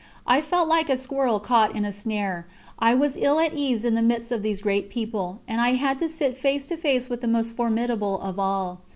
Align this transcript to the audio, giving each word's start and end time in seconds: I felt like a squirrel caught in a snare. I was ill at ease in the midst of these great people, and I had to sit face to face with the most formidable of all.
I 0.25 0.41
felt 0.41 0.67
like 0.67 0.89
a 0.89 0.97
squirrel 0.97 1.39
caught 1.39 1.75
in 1.75 1.85
a 1.85 1.91
snare. 1.91 2.47
I 2.79 2.95
was 2.95 3.15
ill 3.15 3.39
at 3.39 3.53
ease 3.53 3.85
in 3.85 3.93
the 3.93 4.01
midst 4.01 4.31
of 4.31 4.41
these 4.41 4.59
great 4.59 4.89
people, 4.89 5.41
and 5.47 5.61
I 5.61 5.73
had 5.75 5.99
to 5.99 6.09
sit 6.09 6.35
face 6.35 6.67
to 6.69 6.77
face 6.77 7.07
with 7.07 7.21
the 7.21 7.27
most 7.27 7.55
formidable 7.55 8.19
of 8.19 8.39
all. 8.39 8.81